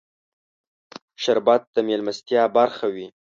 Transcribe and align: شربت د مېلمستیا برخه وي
شربت 1.23 1.61
د 1.75 1.77
مېلمستیا 1.87 2.43
برخه 2.57 2.87
وي 2.93 3.07